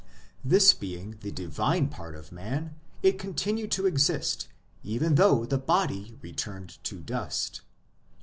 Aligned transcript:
This 0.43 0.73
being 0.73 1.19
the 1.21 1.29
divine 1.31 1.87
part 1.89 2.15
of 2.15 2.31
man, 2.31 2.73
it 3.03 3.19
continued 3.19 3.69
to 3.73 3.85
exist 3.85 4.47
even 4.83 5.13
though 5.13 5.45
the 5.45 5.59
body 5.59 6.17
returned 6.23 6.83
to 6.85 6.95
dust. 7.01 7.61